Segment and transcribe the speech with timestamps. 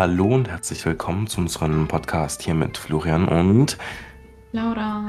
[0.00, 3.76] Hallo und herzlich willkommen zu unserem Podcast hier mit Florian und
[4.50, 5.04] Laura.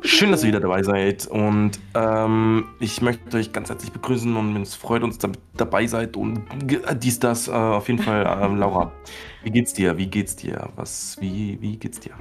[0.00, 1.28] schön, dass ihr wieder dabei seid.
[1.28, 5.86] Und ähm, ich möchte euch ganz herzlich begrüßen und es freut uns, dass ihr dabei
[5.86, 6.40] seid und
[6.72, 7.46] äh, dies, das.
[7.46, 8.90] Äh, auf jeden Fall, ähm, Laura,
[9.44, 9.96] wie geht's dir?
[9.96, 10.68] Wie geht's dir?
[10.74, 12.14] Was, wie, wie geht's dir?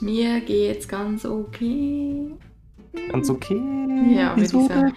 [0.00, 2.30] Mir geht's ganz okay.
[3.10, 3.60] Ganz okay?
[4.08, 4.94] Ja, würde ich sagen.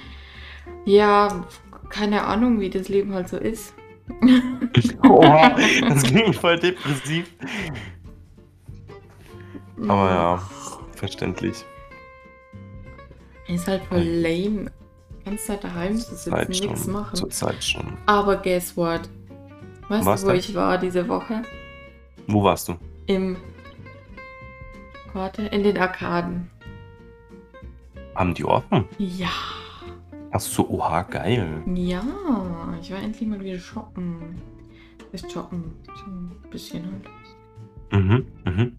[0.85, 1.45] Ja,
[1.89, 3.73] keine Ahnung, wie das Leben halt so ist.
[5.03, 5.55] Oha,
[5.89, 7.29] das klingt voll depressiv.
[9.87, 10.49] Aber ja,
[10.95, 11.65] verständlich.
[13.47, 14.71] Ist halt voll lame.
[15.23, 17.15] Ganze Zeit daheim zu sitzen, nichts machen.
[17.15, 17.97] Zur Zeit schon.
[18.05, 19.01] Aber guess what?
[19.89, 21.41] Weißt Was du, wo ich war diese Woche?
[22.27, 22.75] Wo warst du?
[23.07, 23.37] Im.
[25.13, 26.49] Warte, in den Arkaden.
[28.15, 28.85] Haben die offen?
[28.97, 29.29] Ja.
[30.31, 31.63] Hast du, oha, geil.
[31.73, 32.03] Ja,
[32.81, 34.35] ich war endlich mal wieder shoppen.
[35.11, 35.63] Das shoppen.
[35.85, 36.83] So ein bisschen
[37.91, 38.03] halt.
[38.03, 38.77] Mhm, mhm.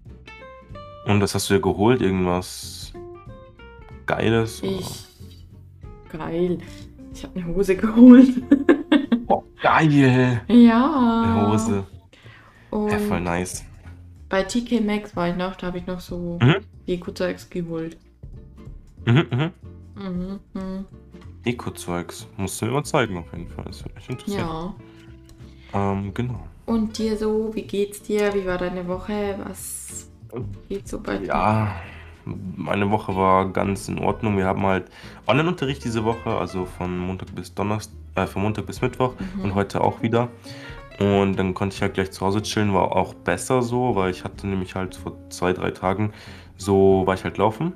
[1.07, 2.03] Und was hast du dir geholt?
[2.03, 2.93] Irgendwas
[4.07, 4.63] Geiles?
[4.63, 4.73] oder?
[4.73, 5.07] Ich.
[6.11, 6.59] Geil.
[7.15, 8.43] Ich habe eine Hose geholt.
[9.27, 10.41] Oh, geil!
[10.49, 11.23] ja.
[11.25, 11.87] Eine Hose.
[12.71, 13.65] Und Ja, voll nice.
[14.29, 16.57] bei TK Maxx war ich noch, da habe ich noch so Mhm.
[16.87, 17.97] Deko-Zeugs geholt.
[19.07, 19.51] Mhm, mhm.
[19.97, 20.41] Mhm.
[20.55, 20.85] mhm.
[21.45, 22.27] Eco-Zeugs.
[22.37, 23.65] Musst du mir mal zeigen, auf jeden Fall.
[23.67, 24.47] Das würde mich interessieren.
[25.73, 25.93] Ja.
[25.93, 26.41] Ähm, genau.
[26.67, 28.35] Und dir so, wie geht's dir?
[28.35, 29.39] Wie war deine Woche?
[29.47, 30.09] Was
[30.69, 31.27] geht so bei dir?
[31.29, 31.73] Ja,
[32.57, 34.37] meine Woche war ganz in Ordnung.
[34.37, 34.87] Wir haben halt
[35.27, 39.45] Online-Unterricht diese Woche, also von Montag bis Donnerstag, äh, von Montag bis Mittwoch Mhm.
[39.45, 40.29] und heute auch wieder.
[40.99, 44.25] Und dann konnte ich halt gleich zu Hause chillen, war auch besser so, weil ich
[44.25, 46.13] hatte nämlich halt vor zwei, drei Tagen
[46.57, 47.73] so, war ich halt laufen.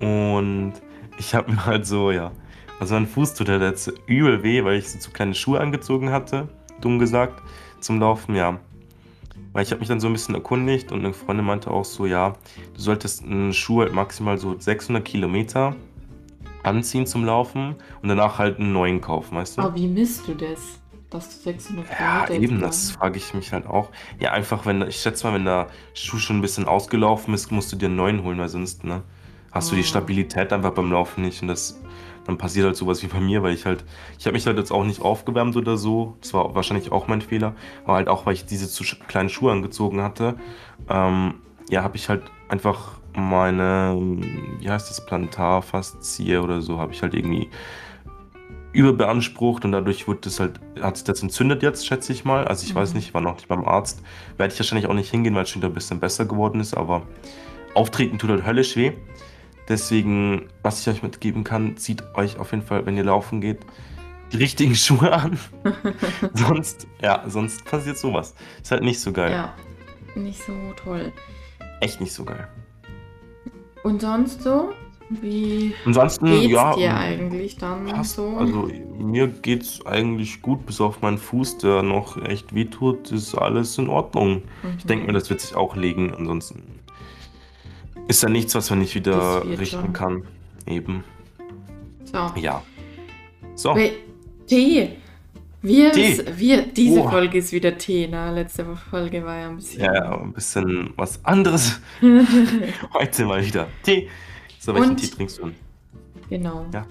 [0.00, 0.74] Und
[1.18, 2.30] ich habe mir halt so, ja,
[2.82, 6.10] also mein Fuß tut halt jetzt übel weh, weil ich so zu kleine Schuhe angezogen
[6.10, 6.48] hatte,
[6.80, 7.40] dumm gesagt,
[7.78, 8.58] zum Laufen, ja.
[9.52, 12.06] Weil ich habe mich dann so ein bisschen erkundigt und eine Freundin meinte auch so,
[12.06, 12.30] ja,
[12.74, 15.76] du solltest einen Schuh halt maximal so 600 Kilometer
[16.64, 19.62] anziehen zum Laufen und danach halt einen neuen kaufen, weißt du?
[19.62, 20.80] Aber wie misst du das?
[21.10, 23.90] Dass du 600 Ja, Kilometer eben, jetzt das frage ich mich halt auch.
[24.18, 27.70] Ja, einfach, wenn, ich schätze mal, wenn der Schuh schon ein bisschen ausgelaufen ist, musst
[27.70, 29.02] du dir einen neuen holen, weil sonst, ne,
[29.52, 29.84] hast du die Ah.
[29.84, 31.78] Stabilität einfach beim Laufen nicht und das,
[32.26, 33.84] dann passiert halt sowas wie bei mir, weil ich halt,
[34.18, 37.20] ich habe mich halt jetzt auch nicht aufgewärmt oder so, das war wahrscheinlich auch mein
[37.20, 40.36] Fehler, aber halt auch, weil ich diese zu kleinen Schuhe angezogen hatte,
[40.88, 41.34] ähm,
[41.70, 43.96] ja, habe ich halt einfach meine,
[44.60, 47.48] wie heißt das, Plantarfaszie oder so, habe ich halt irgendwie
[48.72, 52.46] überbeansprucht und dadurch wurde das halt, hat sich das entzündet jetzt, schätze ich mal.
[52.46, 52.96] Also ich weiß Mhm.
[52.96, 54.02] nicht, ich war noch nicht beim Arzt.
[54.38, 56.74] Werde ich wahrscheinlich auch nicht hingehen, weil es schon wieder ein bisschen besser geworden ist,
[56.74, 57.02] aber
[57.74, 58.92] auftreten tut halt höllisch weh.
[59.68, 63.60] Deswegen, was ich euch mitgeben kann, zieht euch auf jeden Fall, wenn ihr laufen geht,
[64.32, 65.38] die richtigen Schuhe an.
[66.34, 68.34] sonst, ja, sonst passiert sowas.
[68.60, 69.30] Ist halt nicht so geil.
[69.32, 69.54] Ja,
[70.14, 70.52] nicht so
[70.82, 71.12] toll.
[71.80, 72.48] Echt nicht so geil.
[73.84, 74.72] Und sonst so?
[75.20, 76.74] Wie Ansonsten, geht's ja.
[76.74, 78.14] dir eigentlich dann Passt.
[78.16, 78.36] so?
[78.38, 83.76] Also mir geht's eigentlich gut, bis auf meinen Fuß, der noch echt wehtut, ist alles
[83.76, 84.42] in Ordnung.
[84.78, 84.88] Ich Mhm.
[84.88, 86.14] denke mir, das wird sich auch legen.
[86.16, 86.62] Ansonsten
[88.12, 89.92] ist da nichts, was man nicht wieder richten schon.
[89.92, 90.22] kann.
[90.66, 91.02] Eben.
[92.04, 92.30] So.
[92.36, 92.62] Ja.
[93.54, 93.74] So.
[93.74, 93.94] Wait,
[94.46, 94.90] Tee.
[95.62, 96.20] Wir, Tee.
[96.36, 97.08] wir, diese Oh.
[97.08, 98.32] Folge ist wieder Tee, ne?
[98.34, 99.82] Letzte Folge war ja ein bisschen.
[99.84, 101.80] Ja, ein bisschen was anderes.
[102.94, 104.08] Heute mal wieder Tee.
[104.58, 105.50] So, welchen Und- Tee trinkst du?
[106.28, 106.66] genau.
[106.72, 106.84] Ja.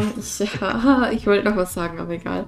[0.00, 0.40] Ähm, ich
[1.20, 2.46] ich wollte noch was sagen, aber egal.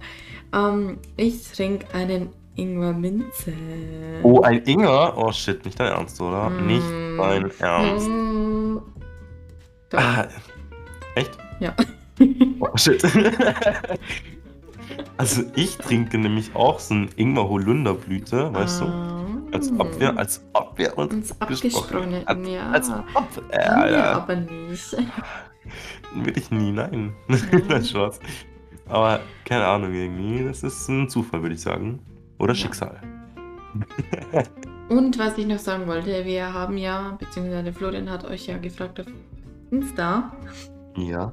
[0.55, 3.53] Ähm, ich trinke einen Ingwer Minze.
[4.23, 5.15] Oh, ein Ingwer?
[5.17, 6.51] Oh shit, nicht dein Ernst, oder?
[6.51, 6.67] Mm.
[6.67, 6.85] Nicht
[7.19, 8.09] dein Ernst.
[8.09, 8.79] Mm.
[9.95, 10.27] Ah,
[11.15, 11.31] echt?
[11.61, 11.75] Ja.
[12.61, 13.03] Oh shit.
[15.17, 18.85] also ich trinke nämlich auch so ein Ingwer-Holunderblüte, weißt du?
[19.53, 19.81] Als Ah.
[19.81, 22.71] Abwehr, als Abwehr und Ins Abgesprochene, Als, ja.
[22.71, 23.91] als Abwehr.
[23.91, 24.93] Ja, aber nicht.
[26.15, 27.13] will ich nie, nein.
[27.69, 28.21] Nein, Spaß.
[28.89, 32.01] Aber keine Ahnung irgendwie, das ist ein Zufall, würde ich sagen.
[32.41, 32.55] Oder.
[32.55, 32.97] Schicksal.
[34.89, 38.99] Und was ich noch sagen wollte, wir haben ja, beziehungsweise Florian hat euch ja gefragt
[39.01, 39.07] auf
[39.71, 40.33] Insta,
[40.97, 41.33] Ja,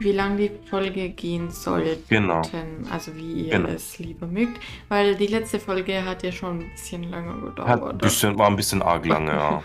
[0.00, 1.96] wie lang die Folge gehen sollte.
[2.10, 2.42] genau.
[2.90, 3.70] Also wie ihr Genau.
[3.70, 4.60] es lieber mögt.
[4.90, 7.98] Weil die letzte Folge hat ja schon ein bisschen länger Hat ein gedauert.
[8.02, 9.62] bisschen, war ein bisschen arg lange, ja.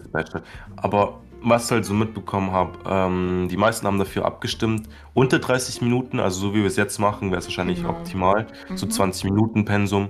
[0.76, 4.88] Aber was ich halt so mitbekommen habe, ähm, die meisten haben dafür abgestimmt.
[5.14, 7.90] Unter 30 Minuten, also so wie wir es jetzt machen, wäre es wahrscheinlich Genau.
[7.90, 8.46] optimal.
[8.74, 8.90] So Mhm.
[8.90, 10.08] 20 Minuten Pensum.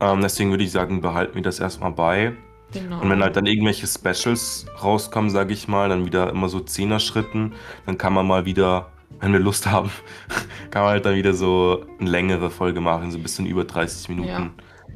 [0.00, 2.32] Ähm, deswegen würde ich sagen, behalten wir das erstmal bei.
[2.72, 3.00] Genau.
[3.00, 7.52] Und wenn halt dann irgendwelche Specials rauskommen, sage ich mal, dann wieder immer so Zehner-Schritten,
[7.86, 8.88] dann kann man mal wieder
[9.20, 9.90] wenn wir Lust haben,
[10.70, 14.08] kann man halt dann wieder so eine längere Folge machen, so ein bisschen über 30
[14.08, 14.28] Minuten.
[14.28, 14.50] Ja.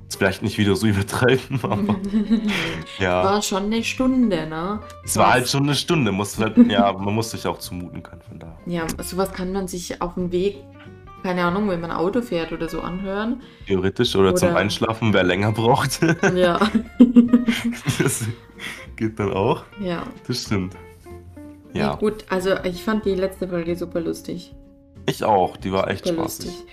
[0.08, 1.96] Ist vielleicht nicht wieder so übertreiben, aber
[2.98, 3.24] ja.
[3.24, 4.80] War schon eine Stunde, ne?
[5.04, 8.22] Es war halt schon eine Stunde, muss halt, ja, man muss sich auch zumuten können
[8.22, 8.56] von da.
[8.66, 10.58] Ja, sowas kann man sich auf dem Weg,
[11.24, 13.42] keine Ahnung, wenn man Auto fährt oder so anhören.
[13.66, 15.98] Theoretisch oder, zum Oder- Einschlafen, wer länger braucht.
[16.36, 16.60] Ja.
[17.98, 18.24] das
[18.94, 19.64] geht dann auch.
[19.80, 20.04] ja.
[20.28, 20.74] Das stimmt.
[21.72, 21.80] ja.
[21.80, 24.54] Ja, Gut, also ich fand die letzte Folge super lustig.
[25.06, 25.56] ich auch.
[25.56, 26.46] Die war echt Super spaßig.
[26.46, 26.66] lustig.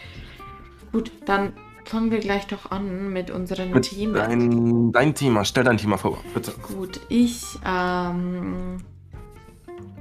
[0.92, 1.54] Gut, dann
[1.86, 4.14] fangen wir gleich doch an mit unseren Mit Themen.
[4.14, 6.54] dein, dein Thema, stell dein Thema vor, bitte.
[6.76, 8.78] Gut, ich, ähm,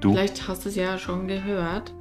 [0.00, 0.12] Du.
[0.12, 1.92] vielleicht hast du es ja schon gehört,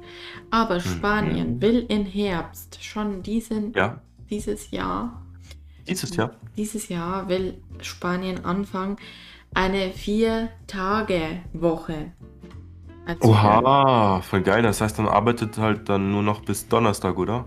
[0.50, 1.62] aber Spanien Mhm.
[1.62, 4.00] will im Herbst schon diesen, Ja,
[4.30, 5.22] dieses Jahr,
[5.88, 6.30] dieses Jahr.
[6.56, 8.96] dieses Jahr will Spanien anfangen,
[9.54, 12.12] eine Vier-Tage-Woche.
[13.20, 14.62] Oha, voll geil.
[14.62, 17.44] Das heißt, dann arbeitet halt dann nur noch bis Donnerstag, oder?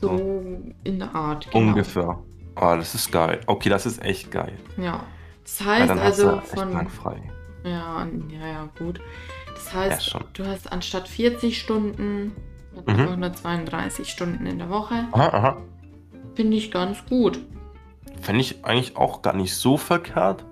[0.00, 1.68] So in der Art, genau.
[1.68, 2.18] Ungefähr.
[2.54, 3.40] Ah, das ist geil.
[3.46, 4.52] Okay, das ist echt geil.
[4.76, 5.00] Ja.
[5.42, 6.72] Das Ja, heißt hast du also von.
[6.72, 7.22] lang frei.
[7.64, 9.00] Ja, ja, ja, gut.
[9.54, 10.24] Das heißt, schon.
[10.32, 12.32] du hast anstatt 40 Stunden
[12.72, 12.82] Mhm.
[12.86, 14.94] einfach nur 32 Stunden in der Woche.
[15.12, 15.56] Aha, aha.
[16.34, 17.40] Finde ich ganz gut.
[18.20, 20.44] Fände ich eigentlich auch gar nicht so verkehrt.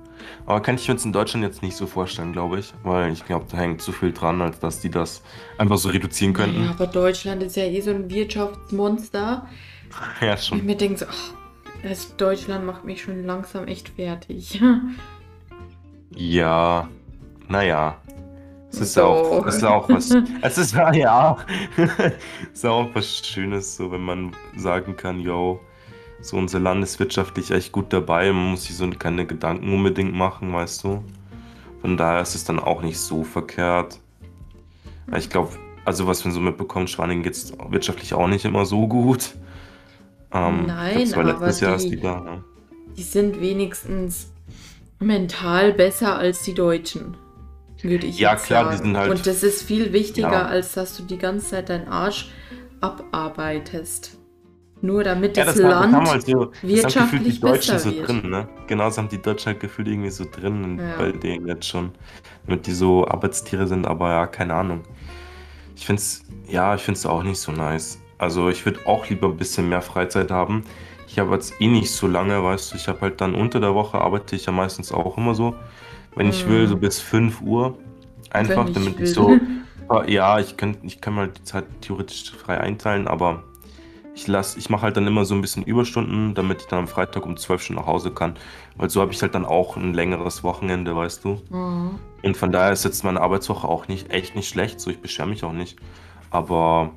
[0.46, 2.72] Aber kann ich mir jetzt in Deutschland jetzt nicht so vorstellen, glaube ich.
[2.82, 5.22] Weil ich glaube, da hängt zu viel dran, als dass die das
[5.58, 6.64] einfach so reduzieren könnten.
[6.64, 9.46] Ja, aber Deutschland ist ja eh so ein Wirtschaftsmonster.
[10.20, 10.66] Ja, Und ich schon.
[10.66, 11.32] mir denke so, ach,
[11.82, 14.60] das Deutschland macht mich schon langsam echt fertig.
[16.16, 16.88] Ja,
[17.48, 17.96] naja.
[18.70, 19.02] Es ist So.
[19.02, 20.14] auch, es ist auch was.
[20.42, 21.36] Es ist ja, ja.
[21.76, 25.60] es ist auch was Schönes, so wenn man sagen kann, yo,
[26.20, 28.32] so unser Land ist wirtschaftlich echt gut dabei.
[28.32, 31.04] Man muss sich so keine Gedanken unbedingt machen, weißt du.
[31.80, 34.00] Von daher ist es dann auch nicht so verkehrt.
[35.16, 35.50] Ich glaube,
[35.84, 39.34] also was wir so mitbekommen, Spanien geht es wirtschaftlich auch nicht immer so gut.
[40.32, 42.20] Ähm, Nein, glaub, aber letztes Jahr ist die- die da.
[42.20, 42.44] Ne?
[42.96, 44.30] Die sind wenigstens
[44.98, 47.16] mental besser als die Deutschen.
[47.80, 48.76] Würde ich Ja, klar, sagen.
[48.76, 50.46] die sind halt- Und das ist viel wichtiger, Ja.
[50.46, 52.28] als dass du die ganze Zeit deinen Arsch
[52.80, 54.17] abarbeitest.
[54.80, 55.92] Nur damit Ja, das, das, Land.
[55.94, 58.08] haben halt so, das haben wirtschaftlich die Deutschen besser so wird.
[58.08, 58.48] drin, ne?
[58.68, 60.96] Genauso haben die Deutschen halt gefühlt irgendwie so drin Ja.
[60.98, 61.90] bei denen jetzt schon.
[62.46, 64.82] Damit die so Arbeitstiere sind, aber ja, keine Ahnung.
[65.74, 67.98] Ich find's, ja, ich find's auch nicht so nice.
[68.18, 70.64] Also ich würde auch lieber ein bisschen mehr Freizeit haben.
[71.08, 73.74] Ich habe jetzt eh nicht so lange, weißt du, ich habe halt dann unter der
[73.74, 75.54] Woche arbeite ich ja meistens auch immer so,
[76.14, 76.50] wenn ich Mhm.
[76.50, 77.76] will, so bis 5 Uhr.
[78.30, 79.04] Einfach, ich damit will.
[79.06, 79.38] ich so,
[80.06, 83.42] ja, ich kann, ich kann mal die Zeit theoretisch frei einteilen, aber
[84.18, 86.88] ich lass, ich mache halt dann immer so ein bisschen Überstunden, damit ich dann am
[86.88, 88.34] Freitag um 12 Stunden nach Hause kann.
[88.76, 91.40] Weil so habe ich halt dann auch ein längeres Wochenende, weißt du.
[91.50, 92.00] Mhm.
[92.24, 95.28] Und von daher ist jetzt meine Arbeitswoche auch nicht echt nicht schlecht, so ich beschwere
[95.28, 95.78] mich auch nicht.
[96.30, 96.90] Aber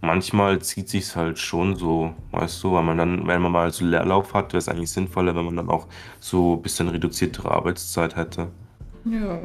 [0.00, 3.84] manchmal zieht sich's halt schon so, weißt du, weil man dann, wenn man mal so
[3.84, 5.88] Leerlauf hat, wäre es eigentlich sinnvoller, wenn man dann auch
[6.20, 8.46] so ein bisschen reduziertere Arbeitszeit hätte.
[9.04, 9.40] Ja.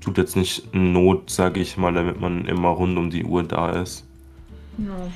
[0.00, 3.70] Tut jetzt nicht Not, sage ich mal, damit man immer rund um die Uhr da
[3.70, 4.04] ist.
[4.78, 5.08] ja.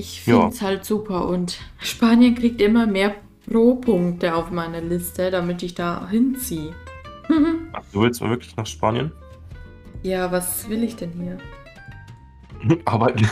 [0.00, 0.40] Ich Ja.
[0.40, 3.14] finde es halt super und Spanien kriegt immer mehr
[3.50, 6.72] Pro-Punkte auf meiner Liste, damit ich da hinziehe.
[7.74, 9.12] Ach, du willst mal wirklich nach Spanien?
[10.02, 11.36] ja, was will ich denn hier?
[12.86, 13.28] Arbeiten.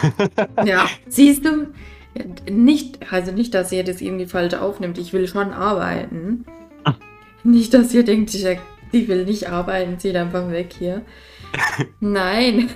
[0.66, 1.68] Ja, siehst du?
[2.14, 4.98] Ja, Nicht, also nicht, dass ihr das irgendwie falsch aufnimmt.
[4.98, 6.44] Ich will schon arbeiten.
[7.44, 8.44] Nicht, dass ihr denkt, ich,
[8.92, 11.02] die will nicht arbeiten, zieht einfach weg hier.
[12.00, 12.68] Nein.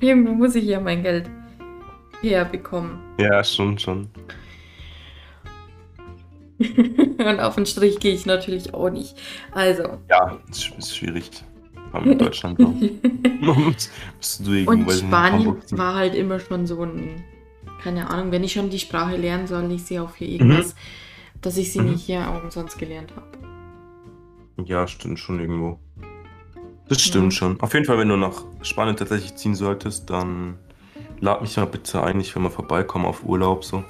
[0.00, 1.28] Irgendwo muss ich ja mein Geld
[2.22, 2.98] herbekommen.
[3.18, 4.08] ja, schon, schon.
[6.58, 9.14] Und auf den Strich gehe ich natürlich auch nicht.
[9.52, 9.98] Also.
[10.10, 11.30] Ja, ist, ist schwierig.
[11.90, 12.60] Vor allem in Deutschland.
[12.60, 12.74] auch.
[14.66, 17.22] Und Spanien war halt immer schon so ein,
[17.82, 20.74] keine Ahnung, wenn ich schon die Sprache lernen soll, ich sie auch für irgendwas,
[21.40, 21.90] dass ich sie Mhm.
[21.92, 23.26] nicht hier auch umsonst gelernt habe.
[24.64, 25.78] Ja, stimmt schon irgendwo.
[26.88, 27.38] Das stimmt Ja.
[27.38, 27.60] schon.
[27.60, 30.58] Auf jeden Fall, wenn du nach Spanien tatsächlich ziehen solltest, dann
[31.20, 33.84] lad mich mal bitte ein, ich will mal vorbeikommen auf Urlaub so.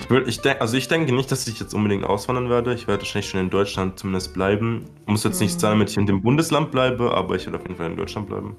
[0.00, 2.74] Ich will, ich denk, also ich denke nicht, dass ich jetzt unbedingt auswandern werde.
[2.74, 4.84] Ich werde wahrscheinlich schon in Deutschland zumindest bleiben.
[5.06, 5.58] Muss jetzt nicht Mhm.
[5.60, 8.28] sein, damit ich in dem Bundesland bleibe, aber ich werde auf jeden Fall in Deutschland
[8.28, 8.56] bleiben.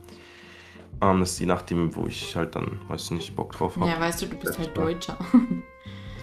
[1.01, 3.87] Ähm, das ist je nachdem, wo ich halt dann, weiß ich nicht, Bock drauf habe.
[3.89, 5.17] Ja, weißt du, du bist halt Deutscher.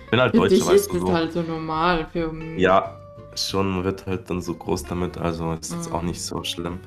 [0.05, 1.13] Ich bin halt Für dich Deutscher, weißt ist du so.
[1.13, 2.07] halt so normal.
[2.13, 2.97] Für, Ja,
[3.39, 5.97] schon wird halt dann so groß damit, also ist jetzt Mhm.
[5.97, 6.79] auch nicht so schlimm.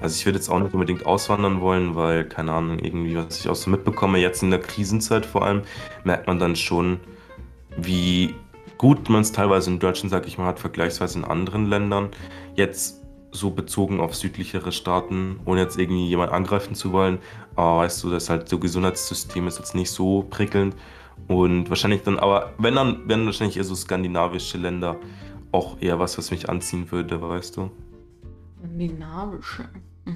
[0.00, 3.48] Also ich würde jetzt auch nicht unbedingt auswandern wollen, weil, keine Ahnung, irgendwie, was ich
[3.48, 5.62] auch so mitbekomme, jetzt in der Krisenzeit vor allem,
[6.02, 6.98] merkt man dann schon,
[7.76, 8.34] wie
[8.78, 12.08] gut man es teilweise in Deutschland, sag ich mal, hat, vergleichsweise in anderen Ländern.
[12.56, 17.18] Jetzt so bezogen auf südlichere Staaten, ohne jetzt irgendwie jemand angreifen zu wollen.
[17.54, 20.74] Aber weißt du, das halt so Gesundheitssystem ist jetzt nicht so prickelnd.
[21.28, 24.96] Und wahrscheinlich dann, aber wenn dann, wären wahrscheinlich eher so skandinavische Länder
[25.52, 27.70] auch eher was, was mich anziehen würde, weißt du?
[28.58, 29.68] Skandinavische.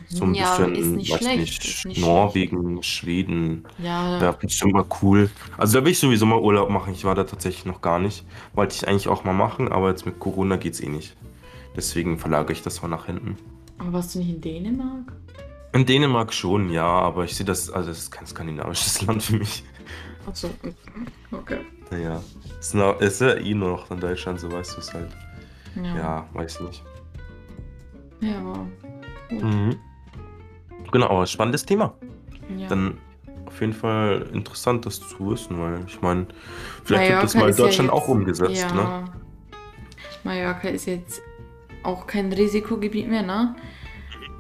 [0.09, 0.33] So Mhm.
[0.33, 1.39] ein Ja, ist bisschen, nicht weiß schlecht.
[1.39, 1.99] nicht, Ist nicht schlecht.
[2.01, 5.31] Norwegen, Schweden, Ja, wäre bestimmt mal cool.
[5.57, 6.93] Also da will ich sowieso mal Urlaub machen.
[6.93, 8.25] Ich war da tatsächlich noch gar nicht.
[8.55, 11.17] Wollte ich eigentlich auch mal machen, aber jetzt mit Corona geht's eh nicht.
[11.77, 13.37] Deswegen verlagere ich das mal nach hinten.
[13.79, 15.13] aber warst du nicht in Dänemark?
[15.73, 19.37] In Dänemark schon, ja, aber ich sehe das, also das ist kein skandinavisches Land für
[19.37, 19.63] mich.
[20.27, 20.49] Achso,
[21.31, 21.59] okay.
[21.91, 22.21] Naja,
[22.59, 25.11] ist, noch, ist ja eh nur noch in Deutschland, so weißt du es halt.
[25.83, 25.97] Ja.
[25.97, 26.83] Ja, weiß nicht.
[28.21, 28.41] Ja.
[29.29, 29.43] Gut.
[29.43, 29.77] Mhm.
[30.93, 31.95] Genau, aber spannendes Thema.
[32.57, 32.69] ja.
[32.69, 32.99] Dann
[33.47, 36.27] auf jeden Fall interessant, das zu wissen, weil ich meine,
[36.85, 38.73] vielleicht wird das Mallorca mal in ist ja Deutschland jetzt- auch umgesetzt, ja.
[38.75, 39.05] ne?
[40.25, 41.23] Mallorca ist jetzt
[41.83, 43.55] auch kein Risikogebiet mehr, ne?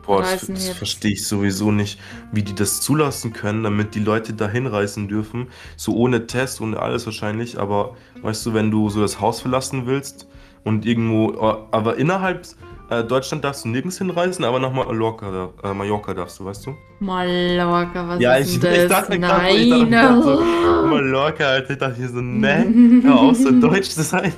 [0.04, 2.00] Boah, das, Reisen das jetzt- verstehe ich sowieso nicht,
[2.32, 5.48] wie die das zulassen können, damit die Leute da hinreisen dürfen.
[5.76, 7.58] So ohne Test, ohne alles wahrscheinlich.
[7.58, 10.28] Aber weißt du, wenn du so das Haus verlassen willst
[10.66, 12.44] und irgendwo, aber innerhalb
[12.90, 16.74] äh, Deutschland darfst du nirgends hinreisen, aber nach Mallorca, äh, Mallorca darfst du, weißt du?
[16.98, 18.88] Mallorca, was Ja, ist ich, denn ich das?
[18.88, 20.40] dachte gerade, ich dachte, ich dachte so,
[20.88, 22.66] Mallorca, Alter, ich dachte hier so, ne,
[23.04, 24.32] hör auf, so deutsch zu sein.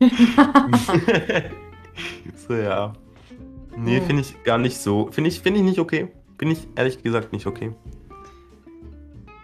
[2.48, 2.92] so, ja.
[3.76, 5.08] Nee, finde ich gar nicht so.
[5.12, 6.08] Finde ich, finde ich nicht okay.
[6.38, 7.72] Finde ich ehrlich gesagt nicht okay.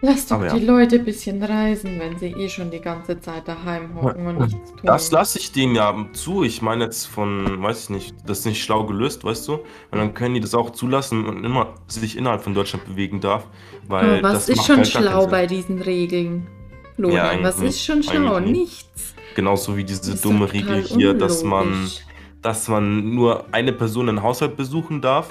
[0.01, 0.71] Lass doch Aber die ja.
[0.71, 4.71] Leute ein bisschen reisen, wenn sie eh schon die ganze Zeit daheim hocken und nichts
[4.71, 4.79] tun.
[4.83, 6.43] Das lasse ich denen ja zu.
[6.43, 9.53] Ich meine jetzt von, weiß ich nicht, das ist nicht schlau gelöst, weißt du?
[9.53, 9.63] Und
[9.97, 13.47] dann können die das auch zulassen und immer sich innerhalb von Deutschland bewegen darf.
[13.87, 16.47] Weil Aber was das ist schon halt schlau bei diesen Regeln?
[16.95, 18.39] Florian, Ja, was ist schon schlau?
[18.39, 19.15] Nichts.
[19.35, 22.05] Genauso wie diese dumme Regel hier, dass man, unlogisch.
[22.41, 25.29] dass man nur eine Person einen Haushalt besuchen darf,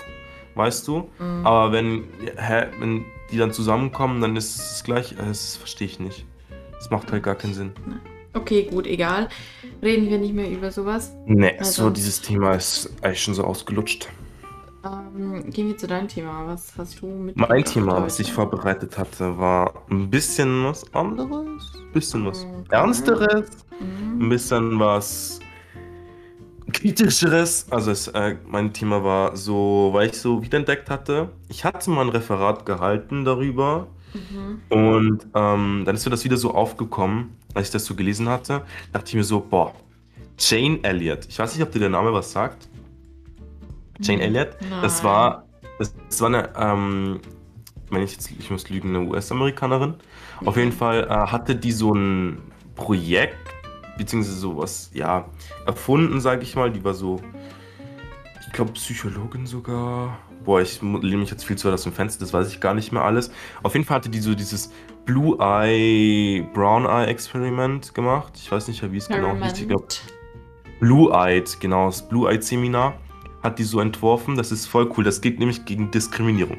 [0.57, 1.09] weißt du?
[1.19, 1.47] Mhm.
[1.47, 2.05] Aber wenn,
[2.37, 6.25] hä, wenn die dann zusammenkommen, dann ist es gleich, äh, das verstehe ich nicht.
[6.79, 7.73] Das macht halt gar keinen Sinn.
[8.33, 9.29] Okay, gut, egal.
[9.83, 11.13] Reden wir nicht mehr über sowas.
[11.27, 14.09] Nee, Also- so dieses Thema ist eigentlich schon so ausgelutscht.
[14.85, 16.47] Ähm, gehen wir zu deinem Thema.
[16.47, 17.37] Was hast du mit?
[17.37, 22.65] Mein Thema, was ich vorbereitet hatte, war ein bisschen was anderes, ein bisschen was Mhm.
[22.71, 23.49] Ernsteres,
[23.81, 24.29] ein Mhm.
[24.29, 25.41] bisschen was
[26.85, 27.67] kritischeres.
[27.71, 32.03] Also es, äh, mein Thema war so, weil ich so wiederentdeckt hatte, ich hatte mal
[32.03, 34.63] ein Referat gehalten darüber Mhm.
[34.71, 38.65] und ähm, dann ist mir das wieder so aufgekommen, als ich das so gelesen hatte,
[38.93, 39.75] dachte ich mir so, boah,
[40.39, 42.69] Jane Elliott, ich weiß nicht, ob dir der Name was sagt.
[44.01, 45.49] Jane Hm, Elliott, das war,
[45.79, 47.21] das, das war eine, ähm,
[47.91, 49.95] wenn ich jetzt, ich muss lügen, eine US-Amerikanerin.
[50.45, 53.54] Auf jeden Fall äh, hatte die so ein Projekt,
[53.97, 55.27] beziehungsweise sowas, ja,
[55.67, 56.71] erfunden, sage ich mal.
[56.71, 57.21] Die war so,
[58.47, 60.19] ich glaube, Psychologin sogar.
[60.45, 62.75] Boah, ich lehne mich jetzt viel zu weit aus dem Fenster, das weiß ich gar
[62.75, 63.31] nicht mehr alles.
[63.63, 64.71] Auf jeden Fall hatte die so dieses
[65.07, 68.35] Blue Eye, Brown Eye Experiment gemacht.
[68.37, 69.61] Ich weiß nicht wie es genau hieß.
[69.61, 70.25] Ich glaube, Experiment.
[70.81, 72.99] Blue-Eyed, genau, das Blue-Eyed-Seminar
[73.43, 74.37] hat die so entworfen.
[74.37, 75.05] Das ist voll cool.
[75.05, 76.59] Das geht nämlich gegen Diskriminierung.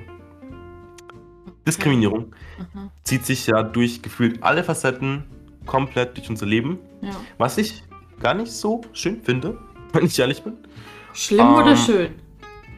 [1.67, 2.91] Diskriminierung Aha.
[3.03, 5.25] zieht sich ja durch gefühlt alle Facetten
[5.65, 6.79] komplett durch unser Leben.
[7.01, 7.11] Ja.
[7.37, 7.83] Was ich
[8.19, 9.57] gar nicht so schön finde,
[9.93, 10.57] wenn ich ehrlich bin.
[11.13, 12.15] Schlimm Ähm, oder schön?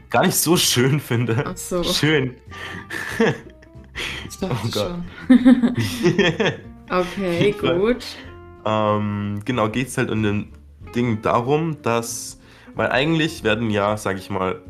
[0.09, 1.43] Gar nicht so schön finde.
[1.45, 1.83] Ach so.
[1.83, 2.35] Schön.
[4.29, 4.99] Ich dachte oh Gott.
[5.27, 5.75] schon.
[6.89, 8.05] Okay, gut.
[8.65, 10.47] ähm, genau, geht es halt in dem
[10.95, 12.39] Ding darum, dass,
[12.75, 14.61] weil eigentlich werden ja, sag ich mal,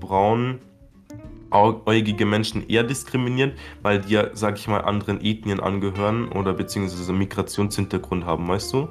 [1.50, 7.14] braunäugige Menschen eher diskriminiert, weil die ja, sag ich mal, anderen Ethnien angehören oder beziehungsweise
[7.14, 8.90] Migrationshintergrund haben, weißt du?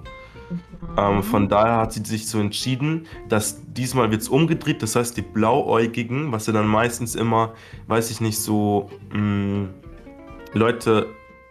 [0.97, 5.17] Ähm, von daher hat sie sich so entschieden, dass diesmal wird es umgedreht, das heißt
[5.17, 7.55] die Blauäugigen, was ja dann meistens immer,
[7.89, 9.69] weiß ich nicht, so mh,
[10.53, 11.09] Leute,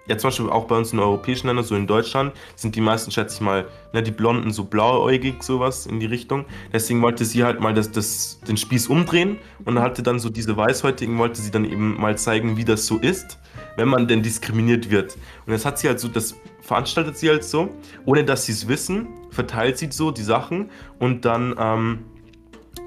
[0.07, 3.11] ja zum Beispiel auch bei uns in europäischen Ländern, so in Deutschland, sind die meisten,
[3.11, 6.45] schätze ich mal, ne, die Blonden so blauäugig, sowas in die Richtung.
[6.71, 10.55] Deswegen wollte sie halt mal das, das, den Spieß umdrehen und hatte dann so diese
[10.55, 13.39] Weißhäutigen, wollte sie dann eben mal zeigen, wie das so ist,
[13.77, 15.15] wenn man denn diskriminiert wird.
[15.45, 17.69] Und das hat sie halt so, das veranstaltet sie halt so,
[18.05, 20.69] ohne dass sie es wissen, verteilt sie so die Sachen
[20.99, 21.99] und dann ähm,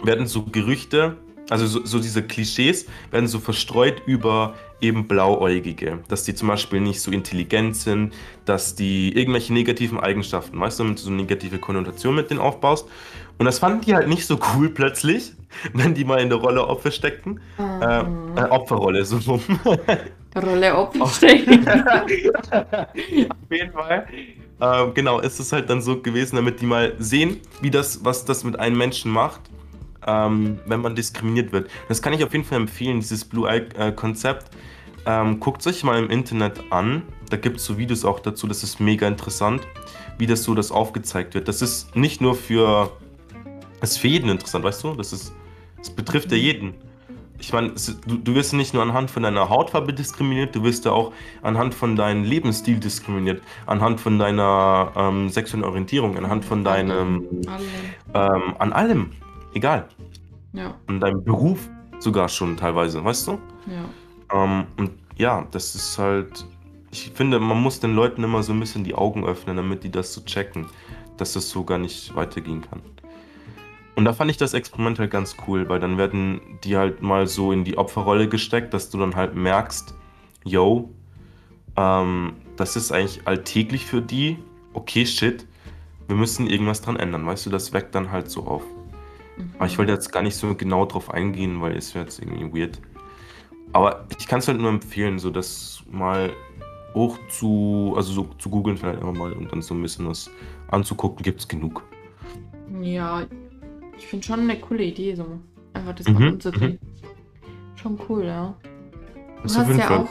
[0.02, 1.16] werden so Gerüchte,
[1.50, 5.98] also so, so diese Klischees, werden so verstreut über eben Blauäugige.
[6.08, 8.12] Dass die zum Beispiel nicht so intelligent sind,
[8.44, 12.40] dass die irgendwelche negativen Eigenschaften, weißt du, damit du so eine negative Konnotation mit denen
[12.40, 12.86] aufbaust.
[13.38, 15.32] Und das fanden die halt nicht so cool plötzlich,
[15.72, 17.40] wenn die mal in der Rolle Opfer steckten.
[17.58, 18.36] Äh, Mhm.
[18.36, 19.40] äh, Opferrolle, so rum.
[20.36, 21.66] Rolle Opfer stecken.
[22.52, 24.06] Auf jeden Fall.
[24.60, 28.24] Ähm, genau, ist es halt dann so gewesen, damit die mal sehen, wie das, was
[28.24, 29.40] das mit einem Menschen macht,
[30.06, 31.70] ähm, wenn man diskriminiert wird.
[31.88, 34.50] Das kann ich auf jeden Fall empfehlen, dieses Blue Eye-Konzept.
[35.06, 37.02] Ähm, guckt euch mal im Internet an.
[37.30, 38.46] Da gibt es so Videos auch dazu.
[38.46, 39.66] Das ist mega interessant,
[40.18, 41.48] wie das so das aufgezeigt wird.
[41.48, 42.90] Das ist nicht nur für.
[43.80, 44.94] Das ist für jeden interessant, weißt du?
[44.94, 45.32] Das, ist,
[45.78, 46.74] das betrifft ja jeden.
[47.40, 47.72] Ich meine,
[48.06, 51.72] du, du wirst nicht nur anhand von deiner Hautfarbe diskriminiert, du wirst ja auch anhand
[51.72, 57.44] von deinem Lebensstil diskriminiert, anhand von deiner ähm, sexuellen Orientierung, anhand von deinem.
[58.12, 59.12] Ähm, an allem.
[59.54, 59.88] Egal.
[60.52, 60.74] Ja.
[60.86, 63.38] An deinem Beruf sogar schon teilweise, weißt du?
[63.66, 64.44] Ja.
[64.44, 66.46] Ähm, und ja, das ist halt.
[66.90, 69.90] Ich finde, man muss den Leuten immer so ein bisschen die Augen öffnen, damit die
[69.90, 70.66] das so checken,
[71.18, 72.80] dass das so gar nicht weitergehen kann.
[73.94, 77.26] Und da fand ich das Experiment halt ganz cool, weil dann werden die halt mal
[77.26, 79.92] so in die Opferrolle gesteckt, dass du dann halt merkst,
[80.44, 80.94] yo,
[81.76, 84.38] ähm, das ist eigentlich alltäglich für die,
[84.72, 85.46] okay, shit,
[86.06, 88.62] wir müssen irgendwas dran ändern, weißt du, das weckt dann halt so auf.
[89.38, 89.50] Mhm.
[89.56, 92.60] Aber ich wollte jetzt gar nicht so genau drauf eingehen, weil es wäre jetzt irgendwie
[92.60, 92.80] weird.
[93.72, 96.32] Aber ich kann es halt nur empfehlen, so das mal
[96.94, 100.30] hoch zu, also so zu googeln vielleicht immer mal und dann so ein bisschen was
[100.68, 101.82] anzugucken, gibt es genug.
[102.82, 103.26] Ja,
[103.96, 105.38] ich finde schon eine coole Idee, so
[105.74, 106.32] einfach das mal mhm.
[106.34, 106.78] umzudrehen.
[106.82, 107.76] Mhm.
[107.76, 108.54] Schon cool, ja.
[109.36, 109.98] Du hast ja Fall.
[109.98, 110.10] auch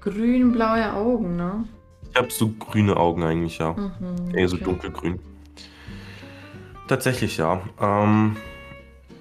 [0.00, 1.64] grün-blaue Augen, ne?
[2.10, 3.72] Ich habe so grüne Augen eigentlich, ja.
[3.72, 5.18] Mhm, Eher so dunkelgrün.
[6.88, 7.60] Tatsächlich, ja.
[7.80, 8.36] Ähm,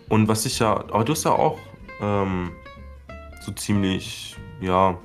[0.09, 1.57] und was ich ja, aber du hast ja auch
[2.01, 2.51] ähm,
[3.41, 4.97] so ziemlich, ja,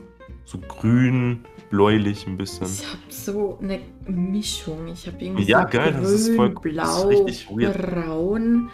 [0.44, 2.66] so grün, bläulich ein bisschen.
[2.66, 4.88] Ich habe so eine Mischung.
[4.88, 7.78] Ich habe irgendwie Ja, so geil, das ist voll grün, das ist blau, richtig weird.
[7.78, 8.70] braun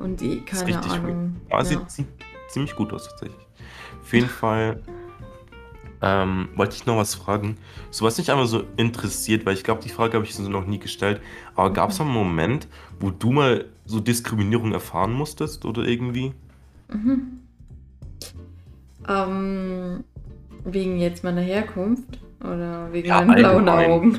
[0.00, 1.04] und die, Das ist keine richtig weird.
[1.14, 1.36] Ahnung.
[1.48, 1.64] Aber Ja.
[1.64, 2.06] sieht, sieht
[2.48, 3.46] ziemlich gut aus tatsächlich.
[4.02, 4.82] Auf jeden Fall
[6.02, 7.56] ähm, wollte ich noch was fragen.
[7.90, 10.66] So was mich einmal so interessiert, weil ich glaube, die Frage habe ich so noch
[10.66, 11.20] nie gestellt.
[11.54, 12.06] Aber gab es Mhm.
[12.06, 12.68] mal einen Moment,
[13.00, 16.32] wo du mal so Diskriminierung erfahren musstest oder irgendwie?
[16.92, 17.40] Mhm.
[19.08, 20.04] Ähm,
[20.64, 23.68] wegen jetzt meiner Herkunft oder wegen Ja, meinen blauen.
[23.68, 24.18] Augen?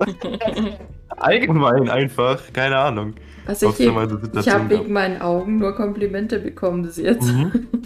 [1.16, 3.14] Allgemein einfach, keine Ahnung.
[3.46, 7.32] Also ich, ich habe wegen meinen Augen nur Komplimente bekommen bis jetzt.
[7.32, 7.68] Mhm.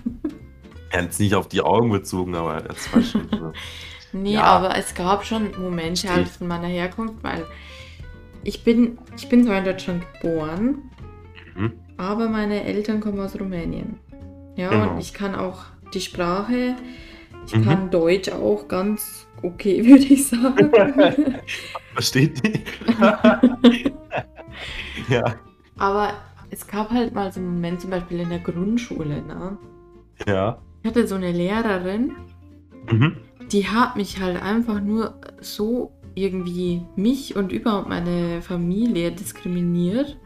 [0.92, 3.52] Jetzt nicht auf die Augen bezogen, aber das war schon so.
[4.12, 7.44] Nee, Ja, aber es gab schon Momente halt von meiner Herkunft, weil
[8.42, 10.78] ich bin, ich bin zwar in Deutschland geboren,
[11.54, 11.72] Mhm.
[11.98, 13.98] aber meine Eltern kommen aus Rumänien.
[14.56, 14.92] Ja, Genau.
[14.92, 16.74] und ich kann auch die Sprache,
[17.46, 17.64] ich Mhm.
[17.64, 20.72] kann Deutsch auch ganz okay, würde ich sagen.
[21.94, 22.64] Versteht die?
[25.12, 25.34] ja,
[25.78, 26.14] aber
[26.50, 29.58] es gab halt mal so einen Moment, zum Beispiel in der Grundschule, ne?
[30.26, 30.58] ja.
[30.82, 32.12] Ich hatte so eine Lehrerin,
[32.90, 33.16] Mhm.
[33.52, 40.16] die hat mich halt einfach nur so irgendwie mich und überhaupt meine Familie diskriminiert,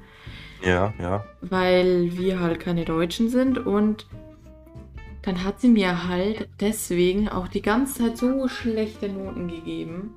[0.65, 1.25] Ja, ja.
[1.41, 4.07] weil wir halt keine Deutschen sind und
[5.23, 10.15] dann hat sie mir halt deswegen auch die ganze Zeit so schlechte Noten gegeben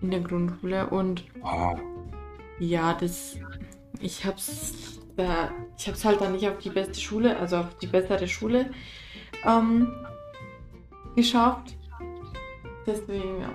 [0.00, 1.78] in der Grundschule und Wow.
[2.58, 3.38] ja, das
[4.00, 7.86] ich hab's da ich hab's halt dann nicht auf die beste Schule, also auf die
[7.86, 8.70] bessere Schule
[9.46, 9.90] ähm,
[11.16, 11.74] geschafft.
[12.86, 13.50] Deswegen ja.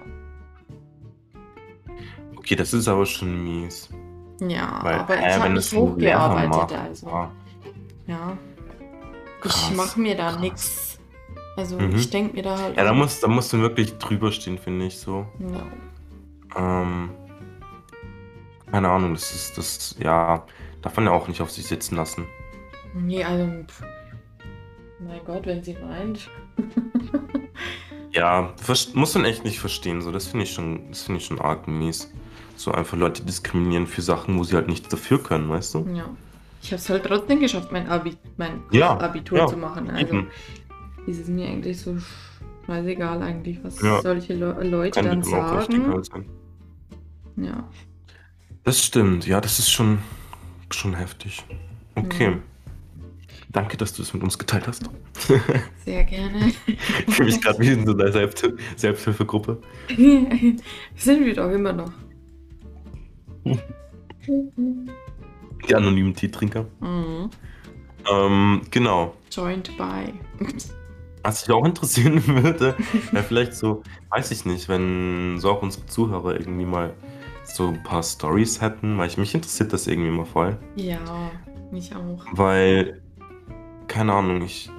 [2.38, 3.90] Okay, das ist aber schon mies.
[4.42, 6.74] Ja, Weil, aber ich habe wenn mich hochgearbeitet, macht.
[6.74, 7.08] also.
[7.08, 7.32] Ah,
[8.08, 8.38] Ja.
[9.42, 9.70] krass.
[9.70, 11.00] Ich mache mir da nichts.
[11.58, 11.96] Also Mhm.
[11.96, 12.76] ich denke mir da halt.
[12.76, 15.26] Ja, da musst, da musst du wirklich drüber stehen, finde ich so.
[15.40, 16.82] Ja.
[16.82, 17.12] Ähm,
[18.72, 20.46] keine Ahnung, das ist, das, ja,
[20.86, 22.26] darf man ja auch nicht auf sich sitzen lassen.
[22.94, 23.46] Nee, also.
[23.68, 23.84] Pff.
[25.00, 26.30] Mein Gott, wenn sie meint.
[28.12, 28.54] Ja,
[28.94, 31.68] muss man echt nicht verstehen, so, das finde ich schon, das finde ich schon arg
[31.68, 32.14] mies.
[32.56, 35.80] So einfach Leute diskriminieren für Sachen, wo sie halt nichts dafür können, weißt du?
[35.94, 36.06] Ja.
[36.62, 39.90] Ich habe es halt trotzdem geschafft, mein, Abi, mein Ja, Abitur ja, zu machen.
[39.90, 40.28] Also Eben.
[41.08, 41.98] ist es mir eigentlich so
[42.66, 44.02] scheißegal eigentlich, was Ja.
[44.02, 46.26] solche Le Leute Kann dann sagen.
[47.36, 47.68] Ja.
[48.64, 50.00] Das stimmt, ja, das ist schon,
[50.76, 51.44] schon heftig.
[51.96, 52.30] Okay.
[52.30, 52.44] Mhm.
[53.52, 54.90] Danke, dass du es mit uns geteilt hast.
[55.86, 56.52] Sehr gerne.
[56.68, 59.62] Ich fühle mich gerade wie in so einer Selbsthil Selbsthilfegruppe.
[60.96, 61.92] Sind wir doch immer noch.
[65.70, 66.66] Die anonymen Teetrinker.
[66.82, 67.30] Mhm.
[68.12, 69.16] Ähm, genau.
[69.32, 70.14] Joined by.
[71.24, 72.76] Was mich auch interessieren würde,
[73.12, 76.94] wäre vielleicht so, weiß ich nicht, wenn so auch unsere Zuhörer irgendwie mal
[77.46, 80.58] so ein paar Stories hätten, weil ich, mich interessiert das irgendwie mal voll.
[80.76, 81.00] Ja,
[81.72, 82.26] mich auch.
[82.32, 83.02] Weil,
[83.88, 84.70] keine Ahnung, ich,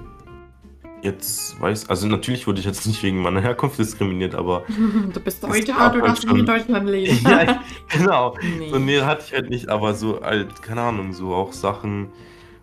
[1.01, 4.63] jetzt weiß also natürlich wurde ich jetzt nicht wegen meiner Herkunft diskriminiert, aber
[5.13, 7.17] Du bist Deutscher, du darfst nicht in schon Deutschland leben.
[7.23, 8.35] ja, genau.
[8.69, 8.85] So, Ne.
[8.85, 12.09] ne, hatte ich halt nicht, aber so halt, keine Ahnung, so auch Sachen,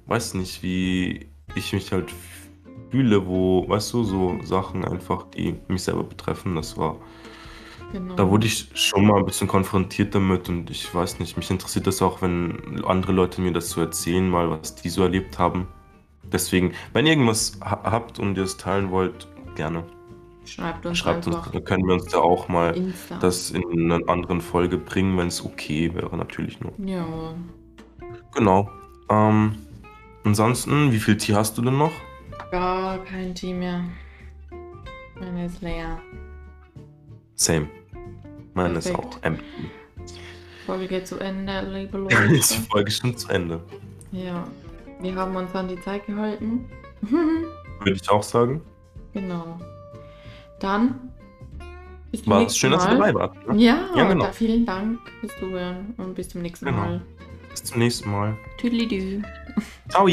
[0.07, 2.13] weiß nicht, wie ich mich halt
[2.91, 6.97] fühle, wo, weißt du, so Sachen einfach, die mich selber betreffen, das war
[8.17, 8.31] da Genau.
[8.31, 12.03] wurde ich schon mal 'n bisschen konfrontiert damit und ich weiß nicht, mich interessiert das
[12.03, 15.69] auch, wenn andere Leute mir das so erzählen mal, was die so erlebt haben.
[16.33, 19.85] Deswegen, wenn ihr irgendwas ha habt und ihr es teilen wollt, gerne.
[20.45, 23.19] Schreibt uns Schreibt uns, dann können wir uns da auch mal Insta.
[23.19, 26.73] das in 'ner anderen Folge bringen, wenn's okay wäre natürlich nur.
[26.79, 27.35] Ja.
[28.35, 28.69] Genau.
[29.11, 29.57] Ähm,
[30.25, 31.93] ansonsten, wie viel Tee hast du denn noch?
[32.51, 33.85] Gar kein Tee mehr.
[35.21, 36.01] Meine ist leer.
[37.35, 37.69] Same.
[38.55, 39.45] Meine ist auch empty.
[40.67, 42.29] Folge zu Ende, liebe Ist Leute.
[42.39, 43.61] die Folge schon zu Ende.
[44.13, 44.47] Ja.
[45.01, 46.67] Wir haben uns an die Zeit gehalten.
[47.03, 48.63] Würde ich auch sagen.
[49.13, 49.59] genau.
[50.61, 51.11] Dann
[52.27, 53.13] War's nächsten schön, dass ihr Mal.
[53.13, 53.57] dabei wart, ne?
[53.63, 54.31] Ja, Ja, genau.
[54.33, 56.79] vielen Dank fürs Zuhören und bis zum nächsten Genau.
[56.79, 57.03] Mal.
[57.51, 58.37] Bis zum nächsten Mal.
[58.59, 59.21] Tüdelidü.
[59.89, 60.07] Tschau.